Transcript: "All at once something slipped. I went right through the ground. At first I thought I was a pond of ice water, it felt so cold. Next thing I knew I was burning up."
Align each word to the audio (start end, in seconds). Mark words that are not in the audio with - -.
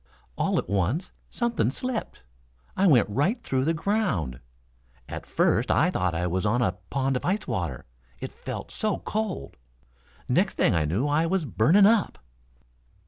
"All 0.35 0.57
at 0.57 0.67
once 0.67 1.11
something 1.29 1.69
slipped. 1.69 2.23
I 2.75 2.87
went 2.87 3.07
right 3.07 3.39
through 3.43 3.65
the 3.65 3.73
ground. 3.75 4.39
At 5.07 5.27
first 5.27 5.69
I 5.69 5.91
thought 5.91 6.15
I 6.15 6.25
was 6.25 6.43
a 6.43 6.75
pond 6.89 7.15
of 7.15 7.23
ice 7.23 7.45
water, 7.45 7.85
it 8.19 8.31
felt 8.33 8.71
so 8.71 8.97
cold. 8.97 9.57
Next 10.27 10.55
thing 10.55 10.73
I 10.73 10.85
knew 10.85 11.05
I 11.07 11.27
was 11.27 11.45
burning 11.45 11.85
up." 11.85 12.17